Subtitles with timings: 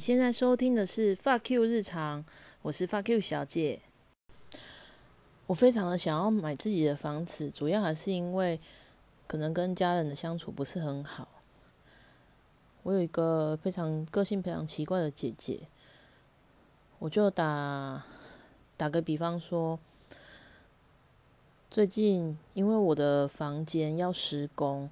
[0.00, 2.24] 现在收听的是《Fuck You 日常》，
[2.62, 3.80] 我是 Fuck You 小姐。
[5.46, 8.58] 我非常的想要买自己的房子，主要还是因为
[9.26, 11.28] 可能跟家人的相处不是很好。
[12.82, 15.68] 我有一个非常个性非常奇怪的姐姐，
[16.98, 18.02] 我就打
[18.78, 19.78] 打个比方说，
[21.70, 24.88] 最近因为我的房间要施工，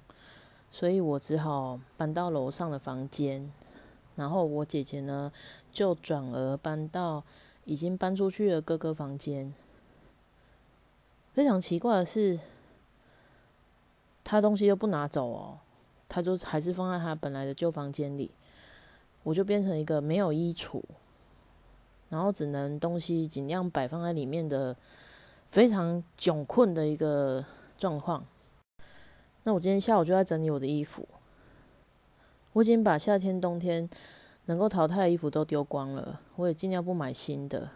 [0.69, 3.51] 所以我只好搬到楼上的房间。
[4.19, 5.31] 然后我姐姐呢，
[5.71, 7.23] 就转而搬到
[7.63, 9.53] 已经搬出去的哥哥房间。
[11.33, 12.37] 非常奇怪的是，
[14.25, 15.57] 他东西又不拿走哦，
[16.09, 18.29] 他就还是放在他本来的旧房间里。
[19.23, 20.81] 我就变成一个没有衣橱，
[22.09, 24.75] 然后只能东西尽量摆放在里面的
[25.45, 27.45] 非常窘困的一个
[27.77, 28.25] 状况。
[29.43, 31.07] 那我今天下午就在整理我的衣服。
[32.53, 33.89] 我已经把夏天、冬天
[34.45, 37.69] 能够淘汰的衣服都丢光了，我也尽量不买新的。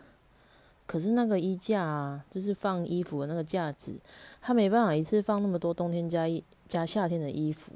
[0.85, 3.95] 可是那个衣架啊，就是放衣服的那个架子，
[4.41, 7.71] 它没办法一次放那么多冬天加一加夏天的衣服，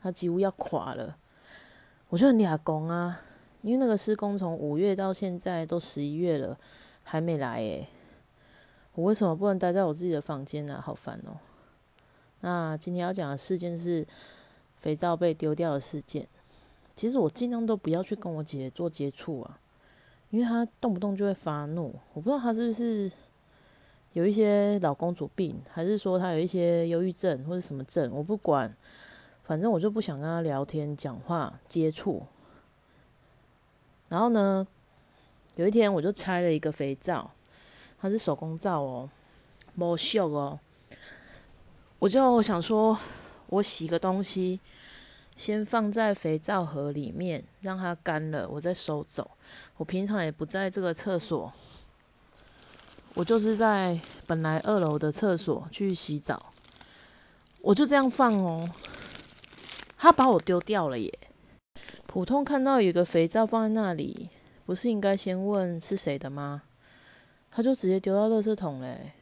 [0.00, 1.16] 它几乎要垮了。
[2.08, 3.20] 我就很俩工啊，
[3.62, 6.56] 因为那个施工从五月到现在都十一月了，
[7.02, 7.88] 还没来诶。
[8.94, 10.80] 我为什么不能待在我自己的房间呢？
[10.80, 11.36] 好烦哦。
[12.40, 14.06] 那今天要讲的事件是
[14.76, 16.26] 肥皂被丢掉的事件。
[16.96, 19.60] 其实我尽量都不要去跟我姐姐做接触啊，
[20.30, 21.94] 因为她动不动就会发怒。
[22.14, 23.12] 我不知道她是不是
[24.14, 28.74] 有一些老公主病，还是说她有一些忧郁症或者什么症，我不管，
[29.44, 32.22] 反正我就不想跟她聊天、讲话、接触。
[34.08, 34.66] 然后呢，
[35.56, 37.30] 有一天我就拆了一个肥皂，
[38.00, 39.10] 它是手工皂哦，
[39.74, 40.58] 毛秀哦，
[41.98, 42.98] 我就想说，
[43.48, 44.58] 我洗个东西。
[45.36, 49.32] 先放在肥皂盒里面，让它干了，我再收走。
[49.76, 51.52] 我平常也不在这个厕所，
[53.14, 56.52] 我就是在本来二楼的厕所去洗澡。
[57.60, 58.66] 我就这样放哦，
[59.98, 61.12] 他把我丢掉了耶！
[62.06, 64.30] 普通看到有个肥皂放在那里，
[64.64, 66.62] 不是应该先问是谁的吗？
[67.50, 69.12] 他就直接丢到垃圾桶嘞！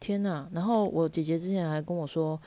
[0.00, 0.48] 天哪！
[0.52, 2.40] 然后我姐姐之前还跟我说。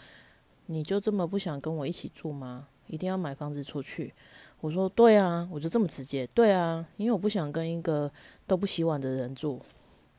[0.72, 2.68] 你就这么不想跟我一起住吗？
[2.86, 4.14] 一定要买房子出去？
[4.62, 6.28] 我说对啊，我就这么直接。
[6.28, 8.12] 对啊，因为我不想跟一个
[8.46, 9.60] 都不洗碗的人住。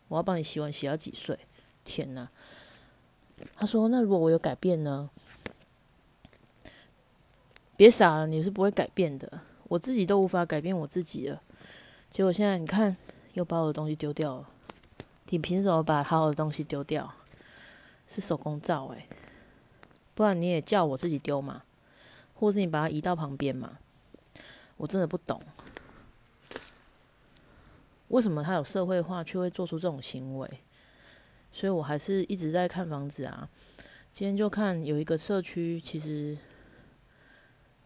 [0.08, 1.38] 我要帮你洗碗洗到几岁？
[1.84, 2.28] 天哪！
[3.54, 5.08] 他说那如果我有改变呢？
[7.76, 9.42] 别傻了，你是不会改变的。
[9.68, 11.40] 我自己都无法改变我自己了。
[12.10, 12.96] 结果现在你看，
[13.34, 14.50] 又把我的东西丢掉了。
[15.28, 17.14] 你凭什么把好的东西丢掉？
[18.08, 19.06] 是手工皂诶。
[20.20, 21.62] 不然你也叫我自己丢嘛，
[22.34, 23.78] 或是你把它移到旁边嘛？
[24.76, 25.40] 我真的不懂，
[28.08, 30.60] 为什么他有社会化却会做出这种行为？
[31.50, 33.48] 所以我还是一直在看房子啊。
[34.12, 36.36] 今天就看有一个社区，其实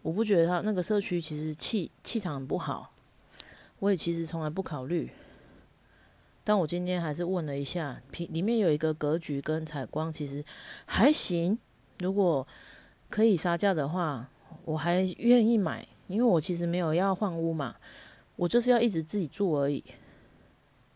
[0.01, 2.91] 我不觉得他那个社区其实气气场很不好。
[3.79, 5.09] 我也其实从来不考虑，
[6.43, 10.43] 但我今天还是问了一下，平里面有一个格局跟采光，其实
[10.85, 11.57] 还行。
[11.99, 12.45] 如果
[13.09, 14.29] 可以杀价的话，
[14.65, 17.75] 我还愿意买，因为我其实没有要换屋嘛，
[18.35, 19.83] 我就是要一直自己住而已。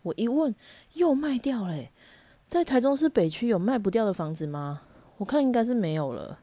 [0.02, 0.54] 我一问
[0.94, 1.92] 又卖掉嘞，
[2.48, 4.82] 在台中市北区有卖不掉的房子吗？
[5.18, 6.40] 我看应该是没有了，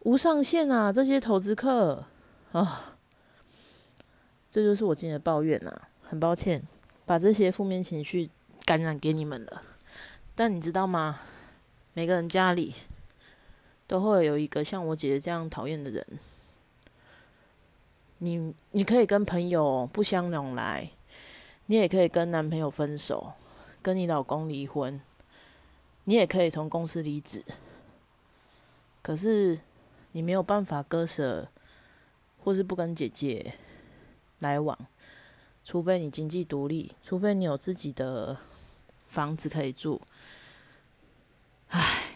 [0.00, 0.92] 无上限啊！
[0.92, 2.04] 这些投资客
[2.52, 2.96] 啊，
[4.50, 5.82] 这就是我今天的抱怨呐。
[6.02, 6.62] 很抱歉
[7.04, 8.30] 把这些负面情绪
[8.64, 9.62] 感染给你们了，
[10.34, 11.20] 但你知道吗？
[11.92, 12.74] 每个人家里。
[13.88, 16.06] 都会有一个像我姐姐这样讨厌的人。
[18.18, 20.90] 你你可以跟朋友不相往来，
[21.66, 23.32] 你也可以跟男朋友分手，
[23.80, 25.00] 跟你老公离婚，
[26.04, 27.42] 你也可以从公司离职。
[29.00, 29.58] 可是
[30.12, 31.48] 你没有办法割舍，
[32.44, 33.54] 或是不跟姐姐
[34.40, 34.76] 来往，
[35.64, 38.36] 除非你经济独立，除非你有自己的
[39.06, 40.02] 房子可以住。
[41.68, 42.07] 唉。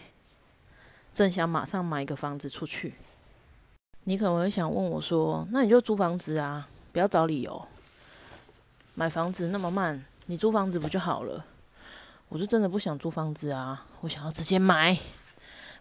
[1.13, 2.95] 正想马上买一个房子出去，
[4.05, 7.67] 你可能会想问我说：“那你就租房子啊，不要找理由。
[8.95, 11.45] 买房子那么慢，你租房子不就好了？”
[12.29, 14.97] 我就真的不想租房子啊，我想要直接买。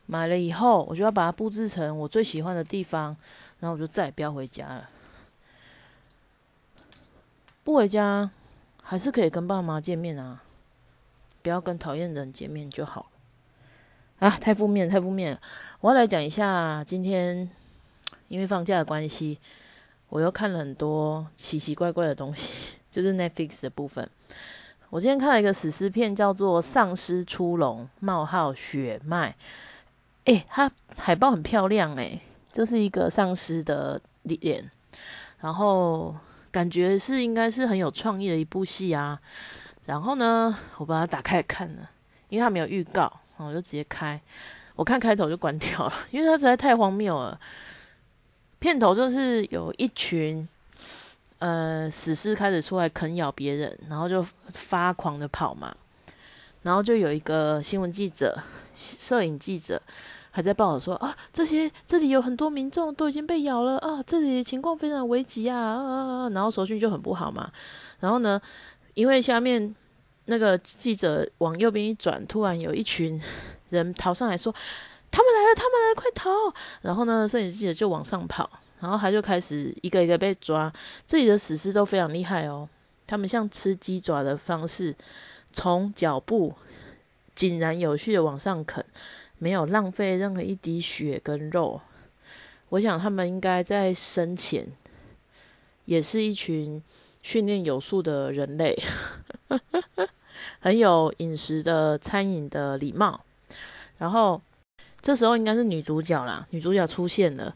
[0.05, 3.17] 买了以后，我就要把它布置成我最喜欢的地方，
[3.61, 4.91] 然后我就再也不要回家了。
[7.65, 8.31] 不回家
[8.83, 10.43] 还是可以跟爸妈见面啊，
[11.41, 13.12] 不要跟讨厌的人见面就好。
[14.23, 15.41] 啊，太负面，太负面了！
[15.81, 17.51] 我要来讲一下今天，
[18.29, 19.37] 因为放假的关系，
[20.11, 24.09] 我又看了很多奇奇怪怪的东西， 就是 Netflix 的部分。
[24.91, 29.31] 我今天看了一个史诗片，叫做《丧尸出笼：冒号血脉》。
[30.27, 32.21] 诶，它海报很漂亮，诶，
[32.53, 34.71] 就是一个丧尸的脸，
[35.41, 36.15] 然后
[36.53, 39.21] 感觉是应该是很有创意的一部戏啊。
[39.85, 41.91] 然后呢，我把它打开看了，
[42.29, 44.21] 因为它没有预告，哦我就直接开。
[44.77, 47.39] 我看开头就关掉了，因为它实在太荒谬了。
[48.59, 50.49] 片头就是有一群。
[51.45, 55.75] 呃，死尸开始出来啃咬别人，然后就发狂的跑嘛，
[56.63, 58.41] 然后就有一个新闻记者、
[58.73, 59.83] 摄影记者
[60.31, 66.31] 还在报道说啊，这些这里有很多民众都已经被咬了啊，这里情况非常危急啊啊！
[66.31, 67.51] 然后手讯就很不好嘛，
[67.99, 68.41] 然后呢，
[68.95, 69.75] 因为下面
[70.33, 73.21] 那个记者往右边一转，突然有一群
[73.69, 74.51] 人逃上来说，
[75.11, 76.31] 他们来了，他们来，快逃！
[76.81, 78.49] 然后呢，摄影记者就往上跑。
[78.81, 80.73] 然后他就开始一个一个被抓，
[81.07, 82.67] 这里的死尸都非常厉害哦。
[83.07, 84.97] 他们像吃鸡爪的方式，
[85.53, 86.55] 从脚部
[87.35, 88.83] 井然有序的往上啃，
[89.39, 91.81] 没有浪费任何一滴血跟肉。
[92.71, 94.67] 我想他们应该在生前
[95.85, 96.83] 也是一群
[97.23, 98.77] 训练有素的人类，
[100.63, 103.21] 很有饮食的餐饮的礼貌。
[103.99, 104.41] 然后
[105.01, 107.55] 这时候应该是女主角啦，女主角出现了。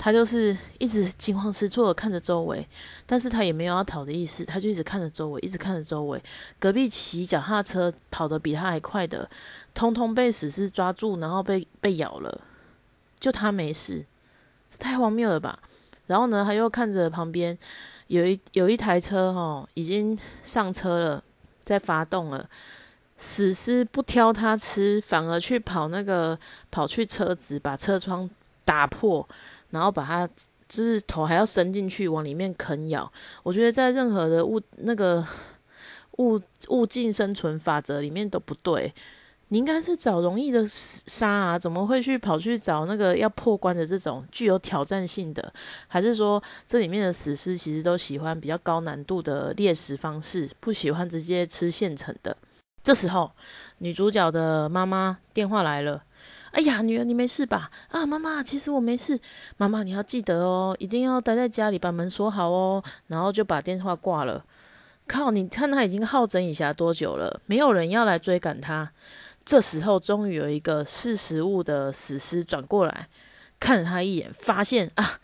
[0.00, 2.64] 她就是一直惊慌失措的看着周围，
[3.04, 6.22] 但是她也没有要逃的意思，她就一直看着周围，一直看着周围。
[6.60, 9.28] 隔壁骑脚踏车跑得比他还快的，
[9.74, 12.40] 通通被死尸抓住，然后被被咬了，
[13.18, 14.06] 就他没事，
[14.68, 15.58] 这太荒谬了吧？
[16.06, 17.58] 然后呢，他又看着旁边
[18.06, 21.24] 有一有一台车哈，已经上车了，
[21.68, 22.48] 在发动了，
[23.18, 26.38] 死尸不挑它吃，反而去跑那个
[26.70, 28.28] 跑去车子，把车窗
[28.64, 29.28] 打破。
[29.70, 30.26] 然后把它，
[30.66, 33.12] 就是头还要伸进去往里面啃咬。
[33.42, 35.22] 我觉得在任何的物那个
[36.16, 38.90] 物物竞生存法则里面都不对。
[39.48, 45.52] 你应该是找容易的杀啊，怎么会去跑去找那个要破关的这种具有挑战性的？
[45.86, 52.36] 还是说这里面的死尸其实都喜欢比较高难度的猎食方式，不喜欢直接吃现成的？
[52.82, 53.30] 这时候
[53.78, 56.02] 女主角的妈妈电话来了。
[56.52, 57.70] 哎呀，女儿，你没事吧？
[57.88, 59.20] 啊，妈妈，其实我没事。
[59.58, 62.82] 妈妈，你要记得哦，一定要待在家里，把门锁好哦。
[63.08, 64.42] 然后就把电话挂了。
[65.06, 67.40] 靠，你看他已经好整以暇多久了？
[67.44, 68.90] 没有人要来追赶他。
[69.48, 73.08] 这时候，终于有一个识时务的死尸转过来，
[73.58, 75.20] 看了他一眼，发现啊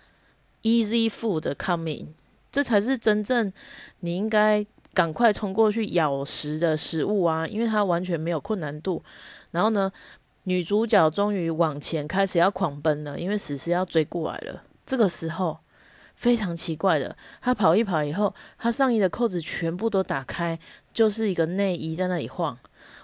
[0.63, 2.07] ，easy food coming，
[2.51, 3.53] 这才是真正
[4.01, 9.05] 你应该赶快冲过去咬食的食物啊，因为它完全没有困难度。
[9.51, 9.93] 然后呢？
[10.45, 14.63] 女主角终于往前开始要狂奔了，因为死尸要追过来了。
[14.87, 15.59] 这个时候
[16.17, 20.59] 非常奇怪的，她跑一跑以后，她上衣的扣子全部都打开，
[20.95, 22.59] 就是一个内衣在那里晃。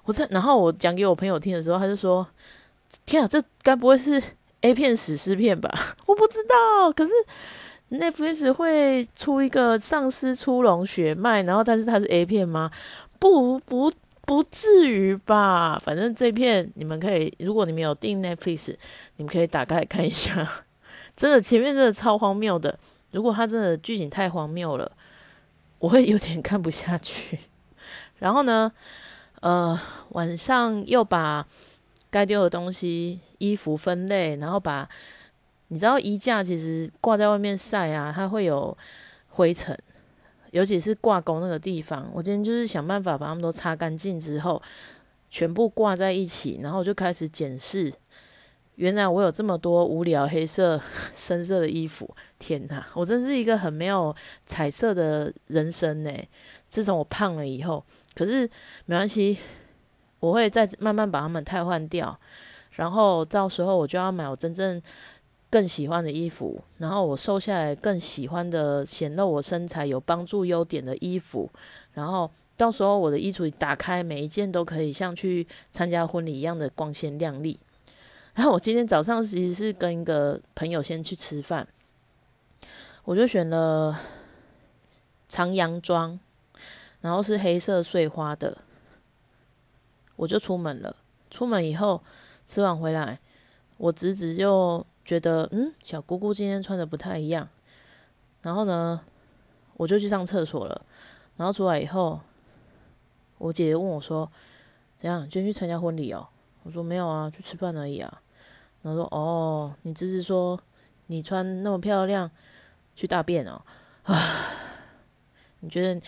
[0.05, 2.27] 我在，然后我讲给我朋友听的时候，他就说
[3.07, 4.23] ：“天啊，这该不会是
[4.63, 5.73] A 片死尸片吧？”
[6.07, 7.13] 我不知道，可是
[7.91, 12.71] Netflix 会出一个丧尸出笼血脉，然后但是它是 A 片吗？
[13.19, 13.93] 不，不。
[14.27, 18.77] 不至于吧，反正这片你们可以，如果你们有订 Netflix，
[19.17, 20.49] 你们可以打开看一下。
[21.17, 22.79] 真的，前面真的超荒谬的。
[23.11, 24.93] 如果它真的剧情太荒谬了，
[25.81, 27.41] 我会有点看不下去。
[28.21, 28.71] 然后呢，
[29.41, 29.79] 呃，
[30.11, 31.47] 晚上又把
[32.11, 34.89] 该丢的东西、衣服分类，然后把
[35.69, 38.77] 你知道衣架其实挂在外面晒啊，它会有
[39.29, 39.79] 灰尘。
[40.51, 44.61] 尤其是挂钩那个地方，我今天就是想办法把它们都擦干净之后，
[45.31, 47.93] 全部挂在一起，然后我就开始检视，
[48.75, 50.81] 原来我有这么多无聊黑色、
[51.15, 54.13] 深色的衣服，天哪，我真是一个很没有
[54.45, 56.13] 彩色的人生呢。
[56.69, 57.85] 自从我胖了以后，
[58.21, 58.47] 可是
[58.85, 59.39] 没关系，
[60.19, 62.21] 我会再慢慢把它们汰换掉，
[62.73, 64.83] 然后到时候我就要买我真正。
[65.53, 71.51] 更喜欢的衣服，然后我瘦下来更喜欢的显露我身材有帮助优点的衣服，
[71.93, 77.59] 然后到时候我的衣橱打开每一件都可以像去参加婚礼一样的光鲜亮丽。
[78.35, 81.67] 然 后我今天早上其实是跟一个朋友先去吃饭，
[83.03, 83.99] 我就选了
[85.29, 86.17] 长洋装，
[87.01, 88.59] 然后是黑色碎花的，
[90.17, 90.97] 我就出门了。
[91.31, 92.03] 出门以后
[92.45, 93.19] 吃完回来，
[93.77, 94.87] 我侄子就。
[95.03, 97.49] 觉得嗯，小姑姑今天穿的不太一样，
[98.43, 99.01] 然后呢，
[99.77, 100.87] 我就去上厕所了。
[101.37, 102.21] 然后出来以后，
[103.39, 104.31] 我姐姐问我说
[104.97, 105.23] ：“怎样？
[105.29, 106.29] 今天去参加婚礼哦？”
[106.63, 108.23] 我说：“没有啊，去吃饭而已啊。”
[108.83, 110.61] 然后说：“哦，你侄子说
[111.07, 112.31] 你穿那么漂亮
[112.95, 113.61] 去大便哦，
[114.05, 114.47] 啊！
[115.59, 116.01] 你觉得，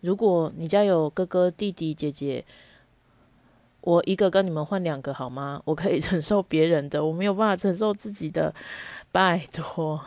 [0.00, 2.44] 如果你家有哥哥、弟弟、姐姐，
[3.80, 5.60] 我一个跟你们换两个好吗？
[5.64, 8.54] 我可以承受别人的，我没有办法承受自己的，
[9.10, 10.00] 拜托。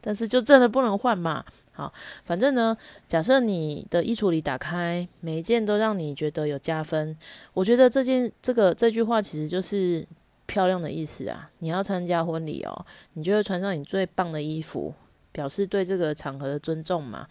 [0.00, 1.44] 但是就真的不能换嘛？
[1.72, 1.92] 好，
[2.24, 2.76] 反正呢，
[3.08, 7.16] 假设你的衣橱里打开，每一件都让你觉得有加分，
[7.52, 10.06] 我觉得这件这个这句话其实就是
[10.46, 11.50] 漂亮的意思啊。
[11.58, 14.94] 你要参加婚礼哦，你就会穿上你最棒的衣服，
[15.32, 17.26] 表示对这个场合的尊重嘛。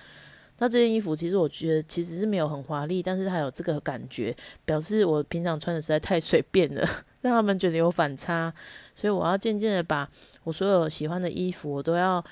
[0.58, 6.88] 那这件衣服其实我觉得其实是没有很华丽，但是它有这个感觉，表示我平常穿的实在太随便了，
[7.22, 8.54] 让他们觉得有反差。
[8.94, 10.10] 所以我要渐渐的把
[10.44, 12.24] 我所有喜欢的衣服，我都要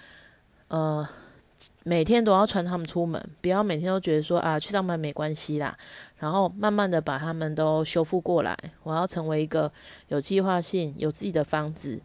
[0.69, 1.07] 呃。
[1.83, 5.77] 每天都要穿他们出门，不要每天都觉得说啊去上班没关系啦。
[6.17, 8.57] 然后慢慢的把他们都修复过来。
[8.81, 9.71] 我要成为一个
[10.09, 12.01] 有计划性、有自己的房子，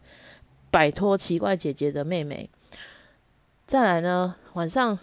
[0.71, 2.49] 摆脱奇怪姐姐的妹妹。
[3.67, 4.97] 再来呢，晚上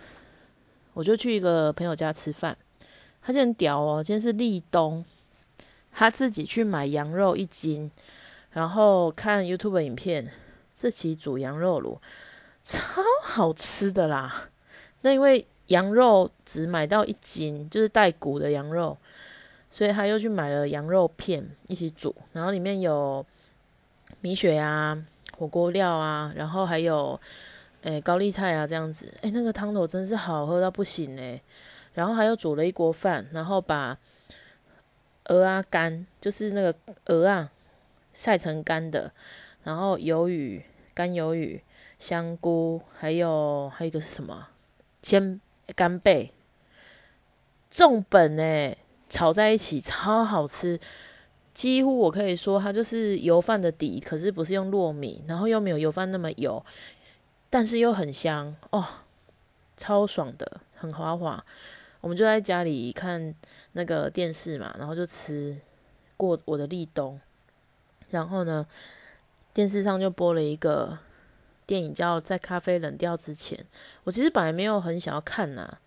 [0.96, 2.56] 我就去一个朋友家吃饭，
[3.20, 4.02] 他就很屌哦。
[4.02, 5.04] 今天是立冬，
[5.92, 7.90] 他自己去买羊肉一斤，
[8.52, 10.32] 然后看 YouTube 影片，
[10.72, 11.98] 自己煮羊肉卤。
[12.62, 14.48] 超好吃的啦！
[15.02, 18.96] 那因为羊肉只买到一斤，就是带骨的羊肉，
[19.68, 23.24] 所以他又去买了羊肉片一起煮，然后里面有
[24.22, 24.96] 米血啊、
[25.36, 27.20] 火锅料啊，然后还有
[27.86, 29.12] 诶高丽菜啊这样子。
[29.22, 31.40] 诶，那个汤头真是好喝到不行诶。
[31.94, 33.96] 然后还有煮了一锅饭，然后把
[35.28, 36.74] 鹅啊干，就是那个
[37.06, 37.50] 鹅啊
[38.12, 39.12] 晒成干的，
[39.62, 40.64] 然后鱿鱼
[40.94, 41.62] 干鱿鱼。
[41.98, 44.48] 香菇，还有还有一个是什么？
[45.00, 45.40] 鲜
[45.74, 46.30] 干贝，
[47.70, 48.76] 重本诶，
[49.08, 50.78] 炒在一起超好吃，
[51.54, 56.62] 几乎我可以说它就是油饭的底，可是不是用糯米，然后又没有油饭那么油，
[57.50, 58.84] 但是又很香哦，
[59.76, 61.44] 超爽的，很滑滑。
[62.00, 63.34] 我们就在家里看
[63.72, 65.56] 那个电视嘛，然后就吃
[66.16, 67.20] 过我的立冬，
[68.10, 68.66] 然后呢，
[69.52, 70.98] 电视上就播了一个。
[71.66, 73.58] 电影叫《在咖啡冷掉之前》，
[74.04, 75.78] 我其实本来没有很想要看呐，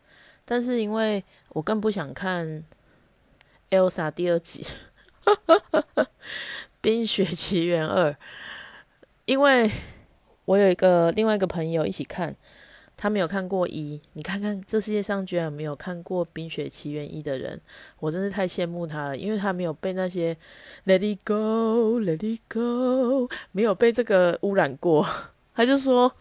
[0.44, 2.46] 但是因为我更不想看
[3.70, 4.68] 《Elsa》第二集，
[6.82, 8.12] 《冰雪奇缘二》，
[9.24, 9.72] 因为
[10.50, 12.36] 我有一个另外一个朋友一起看，
[12.98, 17.62] 他没有看过一，你看看这世界上居然没有看过《冰雪奇缘一》的人，
[18.00, 20.36] 我真是太羡慕他了，因为他没有被那些
[20.88, 25.06] “Let it go, Let it go” 没有被这个污染过。
[25.54, 26.12] 他就说：“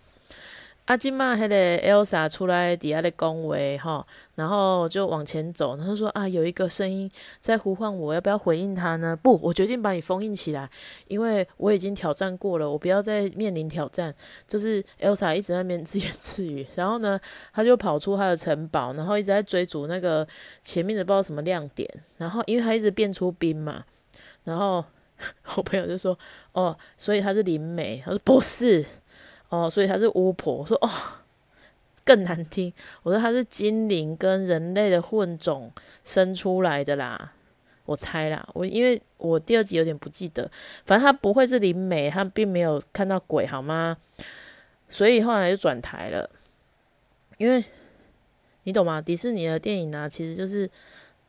[0.88, 5.76] 阿金嘛，迄个 Elsa 出来底下的恭维哈，然后就往前走。
[5.76, 7.10] 他就说啊，有一个声音
[7.42, 9.14] 在呼唤我，要不要回应他呢？
[9.14, 10.66] 不，我决定把你封印起来，
[11.06, 14.14] 因为我已经挑战过了，我不要再面临挑战。
[14.46, 17.20] 就是 Elsa 一直在那边自言自语， 然后呢，
[17.52, 20.26] 他就跑出他的城堡，然后一直在追逐那个
[20.62, 21.86] 前面的不知道什么亮点。
[22.16, 23.84] 然后因为他一直变出兵嘛，
[24.44, 24.82] 然后
[25.54, 26.18] 我朋友就说：
[26.52, 28.02] 哦，所以他是灵媒。
[28.02, 28.86] 他说不是。”
[29.48, 30.56] 哦，所以她是巫婆。
[30.56, 30.90] 我说哦，
[32.04, 32.72] 更难听。
[33.02, 35.72] 我说她是精灵跟人类的混种
[36.04, 37.32] 生出来的啦。
[37.86, 40.50] 我猜啦，我因为我第二集有点不记得，
[40.84, 43.96] 反正她不会是灵媒，她并没有看到鬼，好吗？
[44.90, 46.28] 所以后来就转台了。
[47.38, 47.64] 因为
[48.64, 49.00] 你懂吗？
[49.00, 50.68] 迪士尼的电影呢，其实就是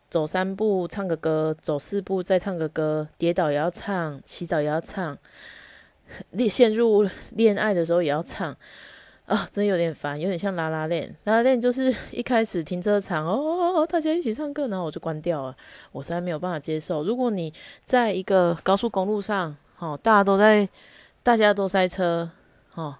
[0.09, 5.17] 走三步唱个歌，走四步再唱个歌，跌倒也要唱，洗澡也要唱。
[6.31, 8.55] 恋陷入恋爱的时候也要唱
[9.25, 11.15] 啊，真有点烦，有点像拉拉链。
[11.25, 15.55] 拉拉链就是一开始停车场哦，大家一起唱歌，然后我就关掉了。
[15.91, 17.03] 我实在没有办法接受。
[17.03, 17.53] 如果你
[17.85, 20.67] 在一个高速公路上，哦，大家都在，
[21.21, 22.31] 大家都塞车，
[22.73, 22.95] 哦，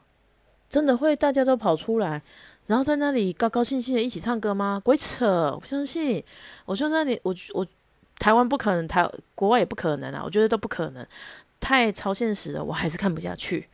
[0.69, 2.21] 真的会大家都跑出来，
[2.67, 4.79] 然后在那里高高兴兴的一起唱歌吗？
[4.85, 5.51] 鬼扯！
[5.55, 6.23] 我不相信。
[6.65, 7.65] 我就在那里，我我
[8.19, 11.03] 台湾不可能，台国外也不可能啊，我觉得都不可能。
[11.59, 13.69] 太超现实了，我还是看不下去。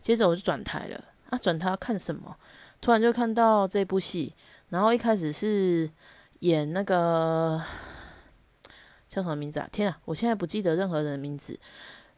[0.00, 2.36] 接着我就转台了啊，转台要看什么？
[2.80, 4.34] 突然就看到这部戏，
[4.70, 5.90] 然后一开始是
[6.38, 7.62] 演那个
[9.08, 9.68] 叫什么名字啊？
[9.70, 11.58] 天啊，我现在不记得任何人的名字。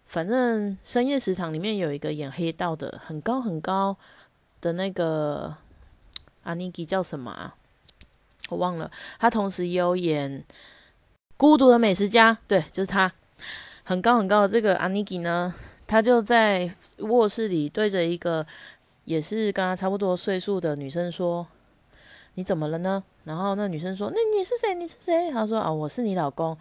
[0.06, 3.96] 反正深夜食堂里面有一个演黑道的，很高很高
[4.60, 5.56] 的那个
[6.44, 7.56] 阿尼基叫什么啊？
[8.48, 8.90] 我忘了。
[9.18, 10.40] 他同时也有演
[11.36, 13.12] 《孤独的美食家》，对，就是他。
[13.84, 15.52] 很高很高的这个阿尼基呢，
[15.86, 18.46] 他就在卧室里对着一个
[19.04, 21.46] 也是跟他差不多岁数的女生说
[22.34, 24.74] ：“你怎么了呢？”然后那女生说：“那你是谁？
[24.74, 26.56] 你是谁？”他说：“啊，我是你老公。”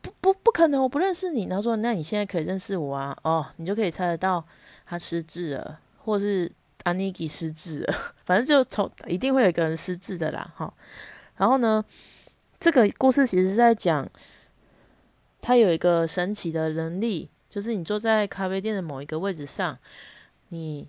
[0.00, 1.46] 不不不可能，我不认识你。
[1.46, 3.16] 然后说：“那你现在可以认识我啊？
[3.22, 4.44] 哦，你就可以猜得到
[4.84, 6.50] 他失智了，或是
[6.82, 7.94] 安妮给失智了，
[8.26, 10.70] 反正就从一定会有一个人失智的啦，哈。
[11.36, 11.82] 然后呢，
[12.60, 14.06] 这个故事其实是在讲，
[15.44, 19.78] 他有一个神奇的能力，就是你坐在咖啡店的某一个位置上，
[20.48, 20.88] 你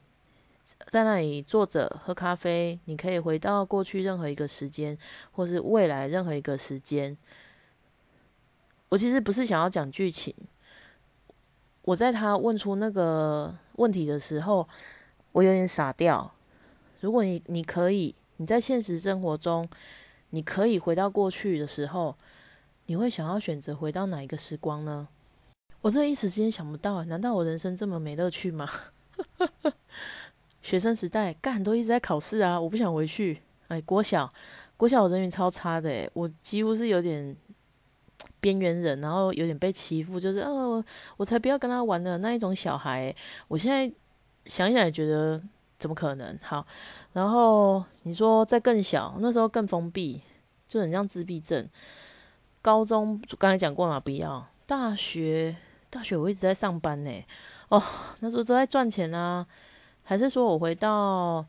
[0.87, 4.97] 在那里坐着喝咖啡，你可以回到过去任何一个时间，
[5.33, 7.17] 或是未来任何一个时间。
[8.87, 10.33] 我其实不是想要讲剧情，
[11.81, 14.65] 我在他问出那个问题的时候。
[15.35, 16.31] 我有点傻掉。
[17.01, 19.67] 如果你你可以你在现实生活中，
[20.29, 22.15] 你可以回到过去的时候，
[22.85, 25.07] 你会想要选择回到哪一个时光呢？
[25.81, 28.69] 我这一时之间想不到，难道我人生这么没乐趣吗？
[30.61, 33.41] 学生时代干都一直在考试啊，我不想回去。
[33.67, 34.31] 哎，国小
[34.77, 37.35] 国小我人缘超差的，我几乎是有点
[38.39, 40.83] 边缘人，然后有点被欺负，就是哦，
[41.17, 43.15] 我才不要跟他玩的那一种小孩。
[43.47, 43.91] 我现在。
[44.47, 45.41] 想想也觉得
[45.79, 46.37] 怎么可能？
[46.43, 46.63] 好，
[47.13, 50.21] 然后你说在更小，那时候更封闭，
[50.67, 51.67] 就很像自闭症。
[52.65, 54.43] 高中刚才讲过嘛，不要。
[54.65, 55.55] 大学，
[55.91, 57.25] 大学我一直在上班呢。
[57.69, 57.79] 哦，
[58.21, 59.45] 那时候都在赚钱啊。
[60.01, 61.45] 还是说我回到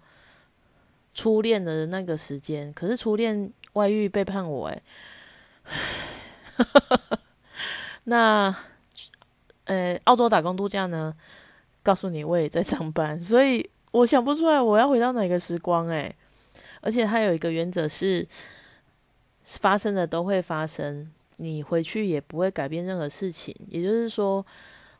[1.14, 2.70] 初恋的那个时间？
[2.74, 4.82] 可是初恋外遇背叛我，哎。
[8.04, 8.54] 那，
[9.64, 11.14] 呃，澳洲打工度假呢？
[11.82, 16.14] 告诉你，我也在上班，所以我想不出来我要回到哪个时光诶，
[16.82, 18.28] 而且还有一个原则是，
[19.46, 23.54] 发生的都会发生，你回去也不会改变任何事情。
[23.68, 24.44] 也就是说，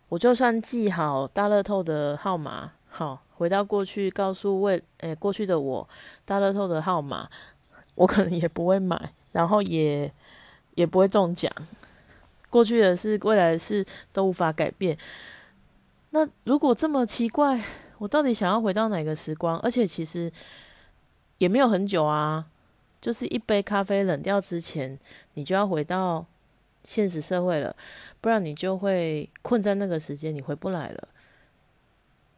[0.08, 5.86] 我就算记好大乐透的号码，好回到过去告诉未诶过去的我
[6.24, 7.28] 大乐透的号码，
[7.96, 10.10] 我可能也不会买，然后也
[10.76, 11.52] 也不会中奖。
[12.48, 14.96] 过去的事、未来的事都无法改变。
[16.10, 17.60] 那如果这么奇怪，
[17.98, 19.58] 我到底想要回到哪个时光？
[19.58, 20.32] 而且其实
[21.38, 22.46] 也没有很久啊，
[23.06, 24.98] 就是一杯咖啡冷掉之前，
[25.34, 26.26] 你就要回到
[26.82, 27.76] 现实社会了，
[28.20, 31.08] 不然你就会困在那个时间，你回不来了。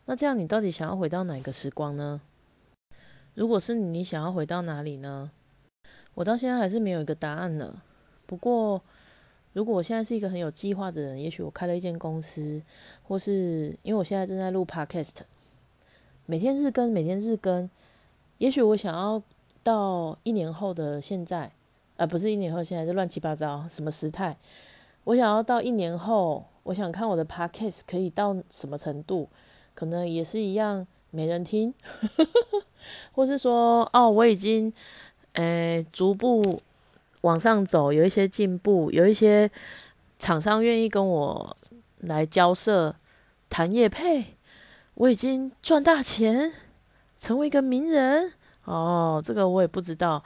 [0.05, 2.21] 那这样你到底想要回到哪个时光呢？
[3.33, 5.31] 如果是你，你想要回到哪里呢？
[6.13, 7.81] 我到现在还是没有一个答案呢。
[8.27, 8.83] 不过。
[9.55, 12.63] 如果我现在是一个很有计划的人，也许我开了一间公司，
[13.03, 15.21] 或是因为我现在正在录 podcast，
[16.27, 17.69] 每天日更，每天日更。
[18.37, 19.21] 也许我想要
[19.63, 21.51] 到一年后的现在，
[21.97, 24.37] 呃，不是一年后现在，是乱七八糟什么时态？
[25.05, 29.29] 我想要到一年后，我想看我的 podcast 可以到什么程度，
[29.75, 31.73] 可能也是一样没人听，
[33.15, 34.73] 或是说，哦，我已经，
[35.35, 36.61] 诶，逐步。
[37.23, 39.51] 往上走，有一些进步，有一些
[40.21, 41.57] 厂商愿意跟我
[41.99, 42.95] 来交涉
[43.51, 44.37] 谈业配，
[44.95, 46.53] 我已经赚大钱，
[47.19, 48.35] 成为一个名人
[48.69, 50.23] 哦，这个我也不知道。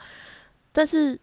[0.73, 1.17] 但是，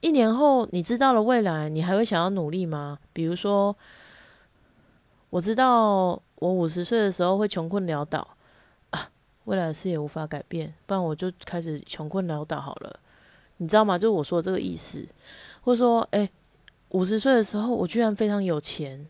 [0.00, 2.98] 一年后你知道了未来，你还会想要努力吗？
[3.12, 3.76] 比如说，
[5.30, 8.36] 我知道我五十岁的时候会穷困潦倒
[8.90, 9.10] 啊，
[9.46, 13.00] 未来的事业无法改变，不然我就开始穷困潦倒好了。
[13.56, 13.98] 你知道吗？
[13.98, 15.04] 就是我说的这个意思，
[15.62, 16.30] 或者说，哎，
[16.90, 19.08] 五十岁的时候我居然非常有钱，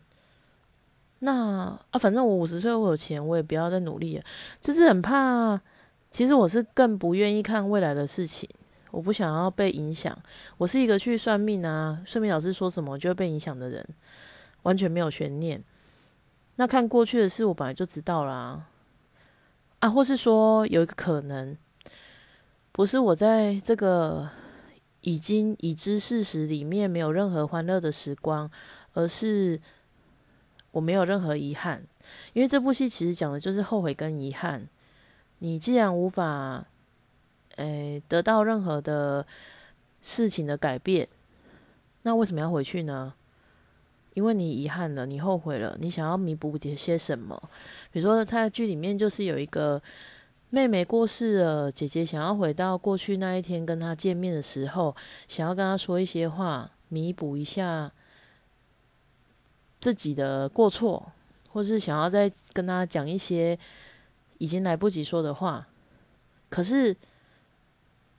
[1.19, 4.23] 那啊，反正我五十岁我有钱，我也不要再努力了，
[4.59, 5.61] 就是很怕。
[6.11, 8.49] 其实我是更不愿意看未来的事情，
[8.91, 10.17] 我不想要被影响。
[10.57, 13.87] 我是一个去算命啊，算命老师说什么就会被影响的人，
[14.63, 15.63] 完全没有悬念。
[16.55, 18.67] 那看过去的事，我本来就知道啦。
[19.79, 21.55] 啊，或是说有一个可能。
[22.71, 24.29] 不是我在这个
[25.01, 28.49] 已经已知事实里面没有任何欢乐的时光，
[28.93, 29.59] 而是
[30.71, 31.83] 我没有任何遗憾。
[32.31, 34.67] 因为这部戏其实讲的就是后悔跟遗憾。
[35.39, 36.65] 你既然无法，
[37.57, 39.25] 诶得到任何的
[40.01, 41.07] 事情的改变，
[42.03, 43.13] 那为什么要回去呢？
[44.13, 47.41] 因为你遗憾了，你后悔了，你想要弥补些什么？
[47.91, 49.81] 比如说，他的剧里面就是有一个。
[50.51, 54.95] 妹妹过世了，姐姐想要回到过去那一天跟她见面的时候，
[55.27, 57.91] 想要跟她说一些话，弥补一下
[59.79, 61.11] 自己的过错，
[61.49, 63.55] 或是想要再跟她讲一些
[64.39, 65.67] 已经来不及说的话。
[66.49, 66.97] 可是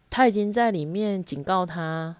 [0.08, 2.16] 他已经在里面警告他，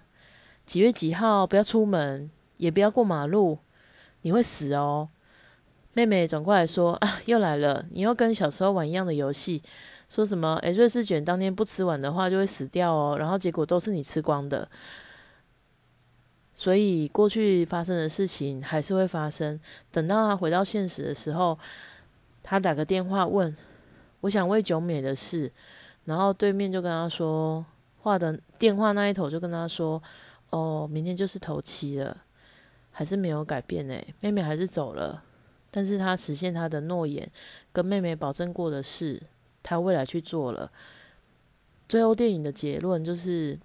[0.65, 3.59] 几月几号不要出门，也不要过马路，
[4.23, 5.07] 你会死哦。
[5.93, 9.63] 妹妹转过来说：“啊，又来了，你又跟小时候玩一样的游戏。”
[10.07, 10.55] 说什么？
[10.61, 13.15] 诶，瑞士卷当天不吃完的话就会死掉哦。
[13.17, 14.69] 然后结果都是你吃光的，
[16.53, 19.57] 所以过去发生的事情还是会发生。
[19.89, 21.57] 等到他回到现实的时候，
[22.43, 23.55] 他打个电话问
[24.21, 25.51] 我想为九美的事，
[26.05, 27.63] 然后对面就跟他说
[27.99, 30.01] 话的电话那一头就跟他说，
[30.49, 32.15] 哦，明天就是头七了，
[32.91, 35.23] 还是没有改变呢，妹妹还是走了，
[35.69, 37.29] 但是他实现他的诺言，
[37.71, 39.21] 跟妹妹保证过的事，
[39.61, 40.71] 他未来去做了。
[41.87, 43.59] 最后电影的结论就是，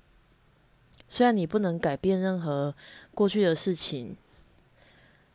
[1.08, 2.74] 虽然你不能改变任何
[3.14, 4.16] 过去的事情，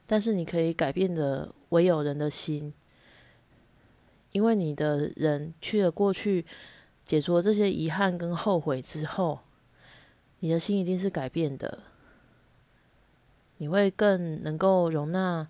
[0.05, 2.73] 但是你可以改变的唯有人的心。
[4.31, 6.45] 因为你的人去了过去，
[7.03, 9.39] 解除了这些遗憾跟后悔之后，
[10.39, 11.79] 你的心一定是改变的。
[13.57, 15.47] 你会更能够容纳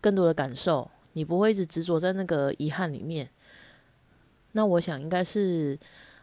[0.00, 3.30] 更多的感受，你不会一直执着在那个遗憾里面。
[4.52, 5.78] 那我想应该是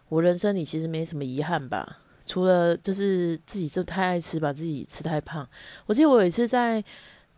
[0.10, 5.48] 我人生里其实没什么遗憾吧，除了就是自己就太爱吃，把自己吃太胖。
[5.86, 6.84] 我记得我有一次在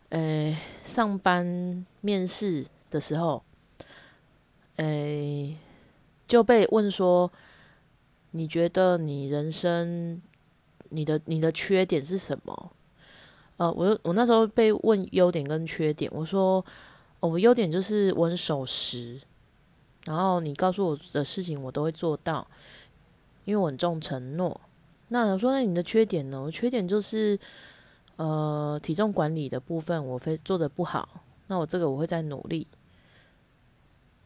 [0.08, 3.40] 呃上班面试的时候。
[4.76, 5.56] 诶，
[6.28, 7.30] 就被问说，
[8.32, 10.20] 你觉得你人生
[10.90, 12.72] 你的你的缺点是什么？
[13.56, 16.62] 呃，我我那时候被问优点跟缺点，我说，
[17.20, 19.18] 我优点就是我很守时，
[20.04, 22.46] 然后你告诉我的事情我都会做到，
[23.46, 24.60] 因为我很重承诺。
[25.08, 26.42] 那我说，那你的缺点呢？
[26.42, 27.38] 我缺点就是
[28.16, 31.08] 呃体重管理的部分我非做的不好，
[31.46, 32.66] 那我这个我会再努力。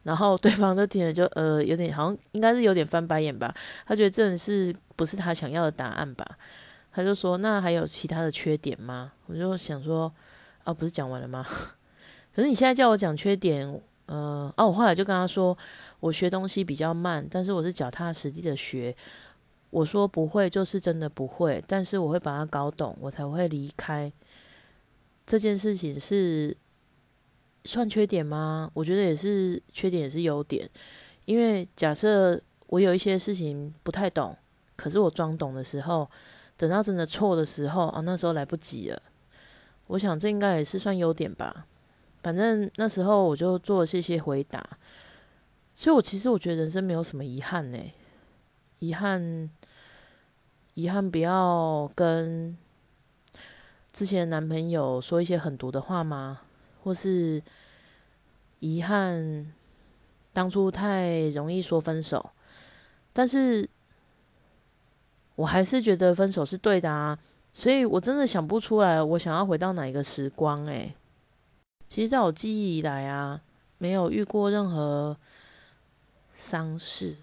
[0.02, 3.54] 然后对方就听了，就呃有点好像应该是有点翻白眼吧，
[3.86, 6.26] 他觉得这是不是他想要的答案吧？
[6.92, 10.12] 他就说：“那还有其他的缺点吗？”我就想说
[10.64, 11.46] ：“啊，不是讲完了吗？”
[12.34, 13.64] 可是你现在叫我讲缺点，
[14.06, 15.56] 呃，哦，我后来就跟他说
[16.00, 18.92] ：“我学东西比较慢，但是我是脚踏实地的学。
[19.70, 24.12] 我说不会就是真的不会，但是我会把它搞懂，我才会离开。
[25.24, 26.56] 这件事情是。”
[27.64, 28.70] 算缺点吗？
[28.74, 30.68] 我觉得也是缺点，也是优点。
[31.24, 34.36] 因为假设我有一些事情不太懂，
[34.76, 36.10] 可是我装懂的时候，
[36.56, 39.02] 等到真的错的时候啊，那时候来不及了。
[39.88, 41.66] 我想这应该也是算优点吧。
[42.22, 44.64] 反正那时候我就做了这些回答，
[45.74, 47.78] 所以我其实我觉得人生没有什么遗憾呢。
[48.78, 49.50] 遗憾，
[50.74, 52.56] 遗憾，不要跟
[53.92, 56.40] 之前男朋友说一些很毒的话吗？
[56.82, 57.42] 或是
[58.60, 59.52] 遗憾，
[60.32, 62.30] 当初太容易说分手，
[63.12, 63.68] 但是
[65.34, 67.18] 我还是觉得分手是对的啊，
[67.52, 70.64] 所以我真的想不出来，我想要回到哪一个时光？
[70.66, 70.94] 诶，
[71.86, 73.40] 其实在我记忆以来啊，
[73.78, 75.16] 没有遇过任何
[76.34, 77.16] 丧事。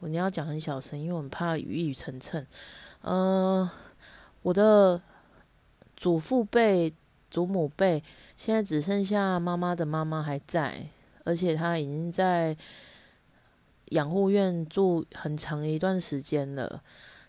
[0.00, 2.44] 我你要讲很小声，因为我很怕语语成谶。
[3.02, 3.70] 呃，
[4.42, 5.00] 我的
[5.96, 6.92] 祖父辈。
[7.30, 8.02] 祖母辈
[8.36, 10.88] 现在只剩下妈妈的妈妈还在，
[11.24, 12.56] 而且她已经在
[13.86, 16.82] 养护院住很长一段时间了。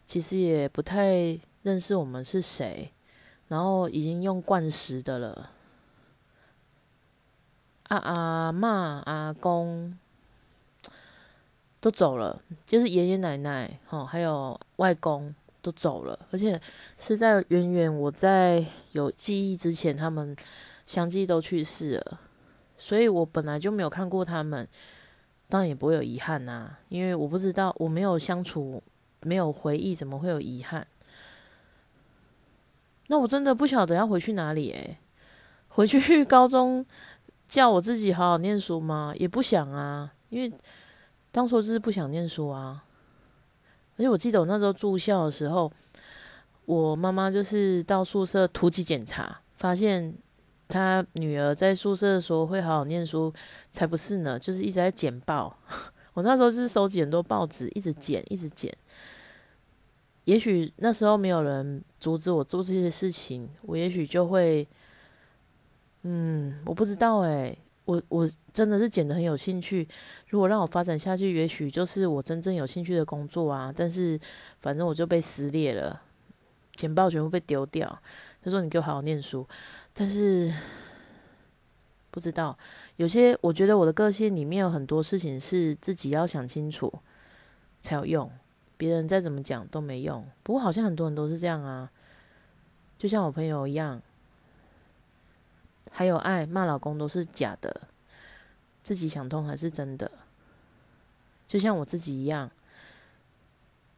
[0.06, 2.92] 其实也不太认识我们是谁，
[3.48, 5.52] 然后已经用惯食的了。
[7.84, 9.98] 阿阿妈、阿公
[11.80, 15.34] 都走了，就是爷爷奶奶，哦，还有外公。
[15.62, 16.60] 都走了，而且
[16.98, 20.36] 是在远远我在有记忆之前，他们
[20.86, 22.20] 相继都去世了，
[22.78, 24.68] 所以我本来就没有看过他们，
[25.48, 28.82] 当然也不会有遗憾呐，因为我不知道我没有相处，
[29.22, 30.86] 没有回忆，怎么会有遗憾？
[33.08, 34.98] 那我真的不晓得要回去哪里诶，
[35.68, 36.86] 回去 高中
[37.48, 39.14] 叫我自己好好念书吗？
[39.18, 40.52] 也不想啊，因为
[41.30, 42.84] 当初就是不想念书啊。
[44.02, 45.72] 而且我记得我那时候住校的时候，
[46.66, 50.12] 我妈妈就是到宿舍突击检查，发现
[50.68, 53.32] 她女儿在宿舍的时候会好好念书，
[53.72, 55.56] 才不是呢，就是一直在剪报。
[56.16, 58.76] 我那时候是收集很多报纸，一直剪，一直剪。
[60.24, 64.68] 也许那时候没有人阻止我做这些事情，我也许就会，
[66.02, 67.56] 嗯，我不知道诶。
[67.86, 69.88] 我我真的是剪的很有兴趣，
[70.30, 73.74] 如果让我发展下去，也许就是我真正有兴趣的工作啊。
[73.76, 74.20] 但是
[74.60, 76.02] 反正我就被撕裂了，
[76.76, 78.02] 剪报全部被丢掉。
[78.44, 79.46] 他说：“你给我好好念书。”
[79.94, 80.54] 但是
[82.12, 82.58] 不知道
[82.98, 86.92] 有些，我觉得我的个性里面有很多事情是自己要想清楚
[87.82, 88.32] 才有用，
[88.78, 90.26] 别人再怎么讲都没用。
[90.44, 91.92] 不过好像很多人都是这样啊，
[92.98, 94.02] 就像我朋友一样。
[95.90, 97.88] 还有爱骂老公都是假的，
[98.84, 100.12] 自己想通还是真的。
[101.48, 102.52] 就像我自己一样，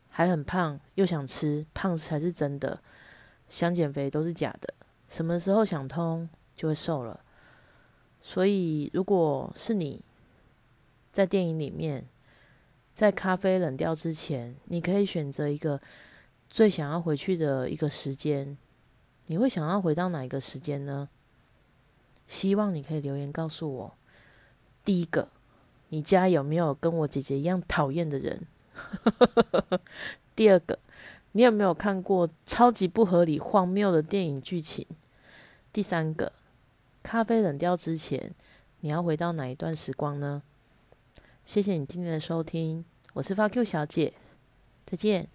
[0.10, 2.82] 还很胖又想吃，胖才是真的，
[3.48, 4.74] 想减肥都是假的。
[5.08, 7.20] 什么时候想通就会瘦了。
[8.20, 10.04] 所以如果是你，
[11.12, 12.08] 在电影里面，
[12.94, 15.80] 在咖啡冷掉之前，你可以选择一个
[16.50, 18.58] 最想要回去的一个时间。
[19.28, 21.10] 你会想要回到哪一个时间呢？
[22.26, 23.94] 希望你可以留言告诉我。
[24.84, 25.30] 第一个，
[25.90, 28.48] 你家有没有跟我姐姐一样讨厌的人？
[30.36, 30.80] 第二个，
[31.34, 34.86] 你有没有看过超级不合理、荒谬的电影剧情？
[35.72, 36.34] 第三个，
[37.02, 38.34] 咖啡冷掉之前，
[38.82, 40.44] 你要回到哪一段时光呢？
[41.46, 44.14] 谢谢你今天的收听，我是发 Q 小姐，
[44.86, 45.33] 再见。